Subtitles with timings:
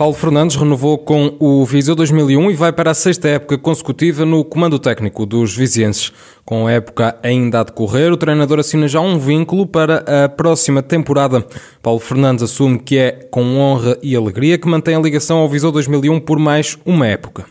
[0.00, 4.42] Paulo Fernandes renovou com o Viseu 2001 e vai para a sexta época consecutiva no
[4.42, 6.10] comando técnico dos vizienses.
[6.42, 10.82] Com a época ainda a decorrer, o treinador assina já um vínculo para a próxima
[10.82, 11.44] temporada.
[11.82, 15.70] Paulo Fernandes assume que é com honra e alegria que mantém a ligação ao Viseu
[15.70, 17.44] 2001 por mais uma época.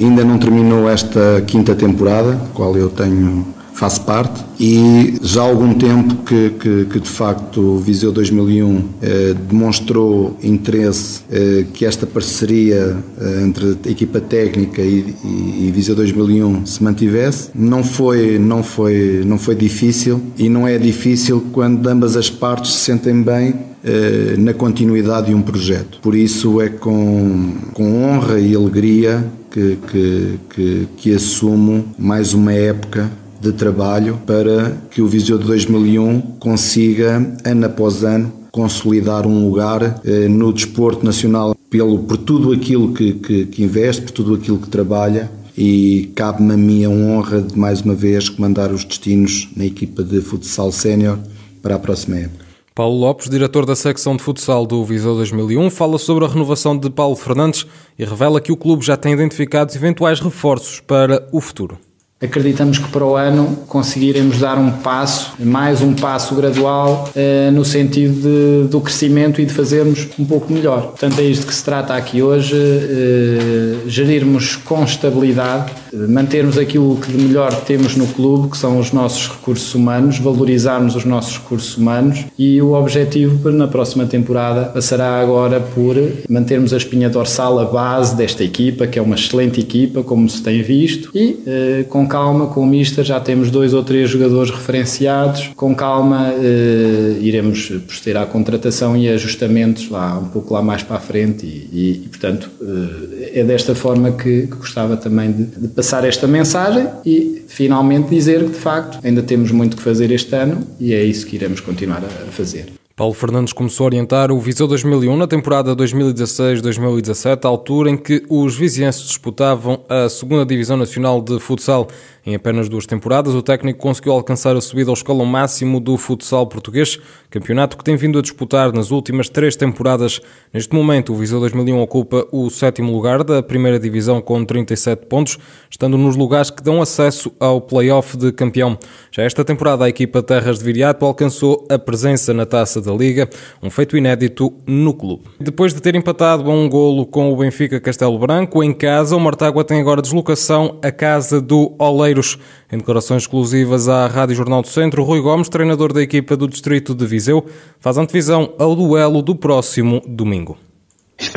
[0.00, 3.44] Ainda não terminou esta quinta temporada, qual eu tenho
[3.76, 8.84] faço parte e já há algum tempo que, que, que de facto o Viseu 2001
[9.02, 15.72] eh, demonstrou interesse eh, que esta parceria eh, entre a equipa técnica e, e, e,
[15.74, 17.50] Viseu 2001 se mantivesse.
[17.54, 22.72] Não foi, não, foi, não foi difícil e não é difícil quando ambas as partes
[22.72, 25.98] se sentem bem eh, na continuidade de um projeto.
[26.00, 32.54] Por isso é com, com honra e alegria que, que, que, que assumo mais uma
[32.54, 39.46] época de trabalho para que o Viseu de 2001 consiga, ano após ano, consolidar um
[39.46, 44.34] lugar eh, no desporto nacional pelo, por tudo aquilo que, que, que investe, por tudo
[44.34, 48.84] aquilo que trabalha e cabe-me a mim a honra de mais uma vez comandar os
[48.84, 51.18] destinos na equipa de futsal sénior
[51.62, 52.46] para a próxima época.
[52.74, 56.90] Paulo Lopes, diretor da secção de futsal do Viseu 2001, fala sobre a renovação de
[56.90, 57.66] Paulo Fernandes
[57.98, 61.78] e revela que o clube já tem identificado eventuais reforços para o futuro.
[62.18, 67.62] Acreditamos que para o ano conseguiremos dar um passo, mais um passo gradual, eh, no
[67.62, 70.92] sentido de, do crescimento e de fazermos um pouco melhor.
[70.92, 77.12] Portanto, é isto que se trata aqui hoje: eh, gerirmos com estabilidade, mantermos aquilo que
[77.12, 81.76] de melhor temos no clube, que são os nossos recursos humanos, valorizarmos os nossos recursos
[81.76, 85.94] humanos e o objetivo na próxima temporada passará agora por
[86.30, 90.42] mantermos a espinha dorsal, a base desta equipa, que é uma excelente equipa, como se
[90.42, 94.08] tem visto, e eh, com com calma, com o Mister, já temos dois ou três
[94.08, 95.50] jogadores referenciados.
[95.54, 100.96] Com calma, eh, iremos proceder à contratação e ajustamentos lá um pouco lá mais para
[100.96, 101.44] a frente.
[101.44, 106.06] E, e, e portanto, eh, é desta forma que, que gostava também de, de, passar
[106.06, 110.66] esta mensagem e finalmente dizer que de facto ainda temos muito que fazer este ano
[110.80, 112.72] e é isso que iremos continuar a fazer.
[112.96, 118.56] Paulo Fernandes começou a orientar o Viseu 2001 na temporada 2016-2017, altura em que os
[118.56, 121.88] vizienses disputavam a segunda Divisão Nacional de Futsal.
[122.24, 126.44] Em apenas duas temporadas, o técnico conseguiu alcançar a subida ao escalão máximo do futsal
[126.44, 126.98] português,
[127.30, 130.20] campeonato que tem vindo a disputar nas últimas três temporadas.
[130.52, 135.38] Neste momento, o Viseu 2001 ocupa o sétimo lugar da primeira divisão com 37 pontos,
[135.70, 138.76] estando nos lugares que dão acesso ao play-off de campeão.
[139.12, 143.28] Já esta temporada, a equipa Terras de Viriato alcançou a presença na Taça da Liga,
[143.62, 145.24] um feito inédito no clube.
[145.38, 149.20] Depois de ter empatado a um golo com o Benfica Castelo Branco, em casa, o
[149.20, 152.38] Martágua tem agora deslocação à casa do Oleiros.
[152.72, 156.94] Em declarações exclusivas à Rádio Jornal do Centro, Rui Gomes, treinador da equipa do Distrito
[156.94, 157.44] de Viseu,
[157.78, 160.65] faz antevisão ao duelo do próximo domingo.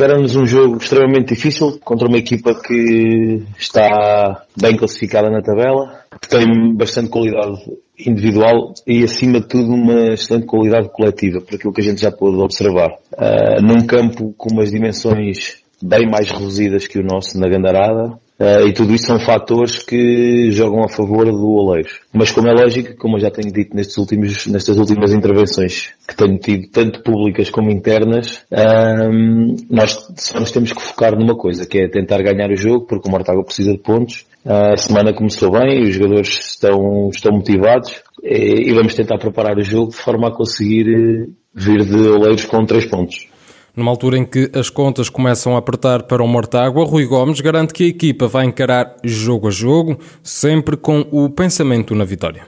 [0.00, 6.26] Espera-nos um jogo extremamente difícil contra uma equipa que está bem classificada na tabela, que
[6.26, 11.82] tem bastante qualidade individual e, acima de tudo, uma excelente qualidade coletiva, por aquilo que
[11.82, 12.88] a gente já pôde observar.
[13.12, 18.66] Uh, num campo com umas dimensões bem mais reduzidas que o nosso na Gandarada, Uh,
[18.66, 22.00] e tudo isso são fatores que jogam a favor do Oleiros.
[22.10, 26.16] Mas como é lógico, como eu já tenho dito nestes últimos, nestas últimas intervenções que
[26.16, 31.66] tenho tido, tanto públicas como internas, um, nós só nos temos que focar numa coisa,
[31.66, 34.24] que é tentar ganhar o jogo, porque o Mortágua precisa de pontos.
[34.42, 39.58] Uh, a semana começou bem, os jogadores estão, estão motivados e, e vamos tentar preparar
[39.58, 43.29] o jogo de forma a conseguir eh, vir de Oleiros com três pontos.
[43.76, 47.72] Numa altura em que as contas começam a apertar para o Mortágua, Rui Gomes garante
[47.72, 52.42] que a equipa vai encarar jogo a jogo, sempre com o pensamento na vitória.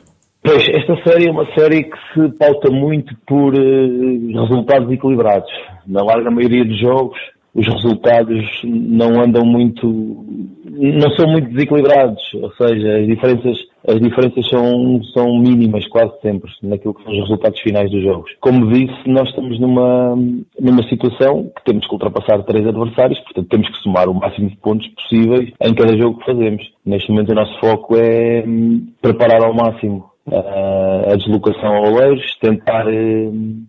[0.44, 5.48] Pois, esta série é uma série que se pauta muito por uh, resultados equilibrados.
[5.86, 7.16] Na larga maioria dos jogos,
[7.54, 14.48] os resultados não andam muito, não são muito desequilibrados, ou seja, as diferenças, as diferenças
[14.48, 18.30] são, são mínimas quase sempre naquilo que são os resultados finais dos jogos.
[18.40, 20.16] Como disse, nós estamos numa,
[20.58, 24.56] numa situação que temos que ultrapassar três adversários, portanto temos que somar o máximo de
[24.56, 26.62] pontos possíveis em cada jogo que fazemos.
[26.84, 32.86] Neste momento o nosso foco é hum, preparar ao máximo a deslocação a Oleiros, tentar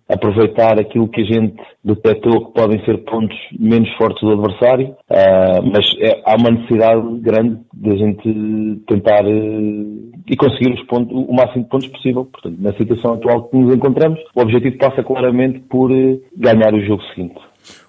[0.07, 4.95] aproveitar aquilo que a gente detectou que podem ser pontos menos fortes do adversário,
[5.71, 11.33] mas é, há uma necessidade grande de a gente tentar e conseguir os pontos, o
[11.33, 12.25] máximo de pontos possível.
[12.25, 15.89] Portanto, na situação atual que nos encontramos, o objetivo passa claramente por
[16.37, 17.35] ganhar o jogo seguinte.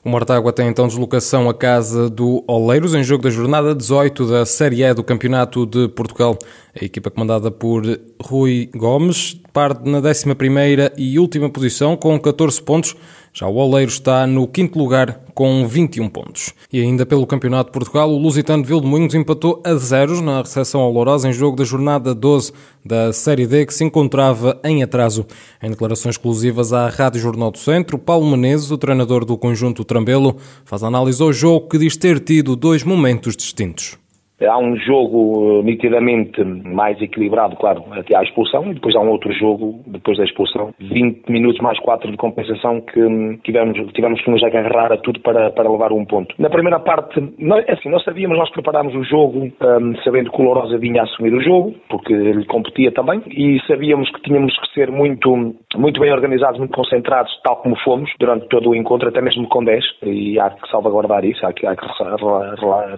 [0.04, 4.46] O Mortágua tem então deslocação à casa do Oleiros em jogo da jornada 18 da
[4.46, 6.36] Série E do Campeonato de Portugal.
[6.80, 7.82] A equipa comandada por
[8.20, 12.96] Rui Gomes parte na 11 e última posição com 14 pontos.
[13.32, 16.52] Já o Oleiro está no quinto lugar com 21 pontos.
[16.72, 20.90] E ainda pelo Campeonato de Portugal, o Lusitano de empatou a zeros na recepção ao
[20.90, 22.52] Lourosa em jogo da jornada 12
[22.84, 25.24] da Série D, que se encontrava em atraso.
[25.62, 30.36] Em declarações exclusivas à Rádio Jornal do Centro, Paulo Menezes, o treinador do conjunto Trambelo,
[30.64, 34.03] faz análise ao jogo que diz ter tido dois momentos distintos.
[34.42, 39.10] Há um jogo eh, nitidamente mais equilibrado, claro, até à expulsão, e depois há um
[39.10, 44.20] outro jogo, depois da expulsão, 20 minutos mais 4 de compensação, que hum, tivemos, tivemos
[44.22, 46.34] que nos agarrar a tudo para, para levar um ponto.
[46.38, 50.40] Na primeira parte, nós, é assim, nós sabíamos, nós preparámos o jogo um, sabendo que
[50.40, 54.54] o Lourosa vinha a assumir o jogo, porque ele competia também, e sabíamos que tínhamos
[54.58, 59.08] que ser muito, muito bem organizados, muito concentrados, tal como fomos, durante todo o encontro,
[59.08, 61.86] até mesmo com 10, e há que salvaguardar isso, há que, há que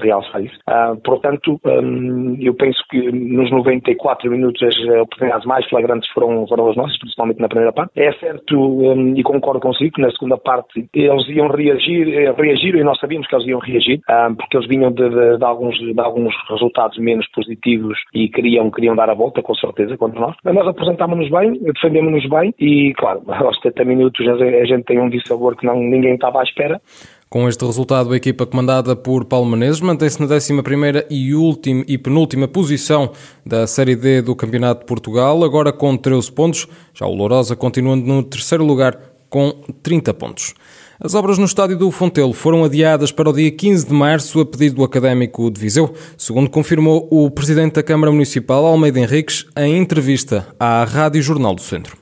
[0.00, 0.56] realçar isso.
[0.69, 6.71] Uh, portanto, um, eu penso que nos 94 minutos as oportunidades mais flagrantes foram, foram
[6.71, 7.93] as nossas, principalmente na primeira parte.
[7.97, 12.75] É certo, um, e concordo consigo, que na segunda parte eles iam reagir, eh, reagir
[12.75, 15.79] e nós sabíamos que eles iam reagir, um, porque eles vinham de, de, de, alguns,
[15.79, 20.37] de alguns resultados menos positivos e queriam, queriam dar a volta, com certeza, contra nós.
[20.44, 25.09] Mas nós apresentámos-nos bem, defendemos-nos bem e, claro, aos 70 minutos a gente tem um
[25.09, 26.81] dissabor que não, ninguém estava à espera.
[27.28, 31.99] Com este resultado, a equipa comandada por Paulo Menezes mantém-se na 11ª e, última, e
[31.99, 33.11] penúltima posição
[33.44, 36.69] da Série D do Campeonato de Portugal, agora com 13 pontos.
[36.94, 38.96] Já o Lourosa continuando no terceiro lugar
[39.28, 39.50] com
[39.82, 40.55] 30 pontos.
[41.00, 44.46] As obras no estádio do Fontelo foram adiadas para o dia 15 de março a
[44.46, 49.76] pedido do Académico de Viseu, segundo confirmou o Presidente da Câmara Municipal, Almeida Henriques, em
[49.76, 51.96] entrevista à Rádio Jornal do Centro.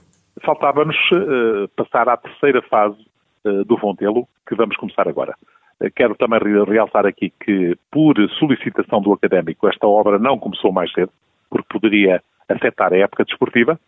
[0.45, 2.99] Faltava-nos uh, passar à terceira fase
[3.67, 5.35] do Fontelo, que vamos começar agora.
[5.81, 10.93] Eh, quero também realçar aqui que, por solicitação do académico, esta obra não começou mais
[10.93, 11.11] cedo,
[11.51, 13.79] porque poderia afetar a época desportiva,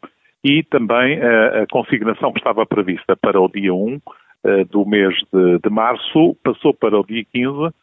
[0.44, 4.00] e também a, a consignação que estava prevista para o dia 1
[4.70, 7.74] do mês de, de março passou para o dia 15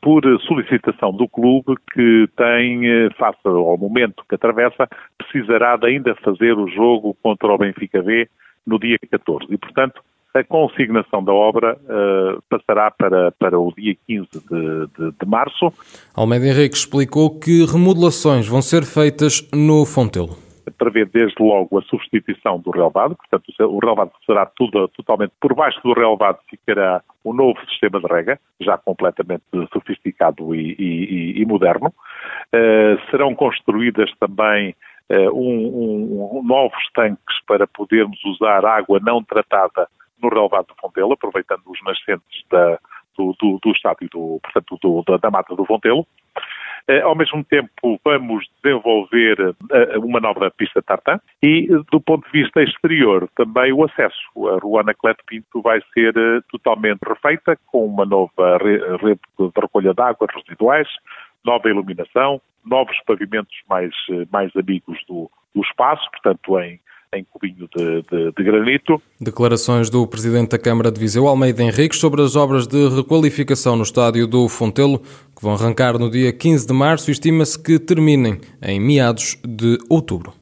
[0.00, 4.86] por solicitação do clube que tem, face ao momento que atravessa,
[5.16, 8.28] precisará de ainda fazer o jogo contra o Benfica B
[8.66, 9.46] no dia 14.
[9.48, 10.02] E, portanto,
[10.34, 15.72] a consignação da obra uh, passará para, para o dia 15 de, de, de, março.
[16.14, 20.36] Almeida Henrique explicou que remodelações vão ser feitas no Fontelo.
[20.78, 25.80] Prevê desde logo a substituição do relevado, portanto o relevado será tudo, totalmente por baixo
[25.82, 29.42] do relevado ficará um novo sistema de rega, já completamente
[29.72, 31.92] sofisticado e, e, e moderno.
[32.54, 34.74] Uh, serão construídas também
[35.10, 39.88] uh, um, um, novos tanques para podermos usar água não tratada
[40.22, 42.78] no relevado do Fontelo, aproveitando os nascentes da,
[43.16, 46.06] do, do, do estádio, do, portanto, do, da, da mata do Fontelo.
[46.88, 52.42] Uh, ao mesmo tempo, vamos desenvolver uh, uma nova pista tartan e, do ponto de
[52.42, 54.48] vista exterior, também o acesso.
[54.48, 59.92] A Rua Anacleto Pinto vai ser uh, totalmente refeita, com uma nova rede de recolha
[59.92, 60.88] de águas residuais,
[61.44, 63.94] nova iluminação, novos pavimentos mais,
[64.32, 66.80] mais amigos do, do espaço, portanto, em
[67.14, 69.02] em cubinho de, de, de, granito.
[69.20, 73.82] Declarações do Presidente da Câmara de Viseu, Almeida Henriques, sobre as obras de requalificação no
[73.82, 78.38] estádio do Fontelo, que vão arrancar no dia 15 de março e estima-se que terminem
[78.62, 80.32] em meados de outubro.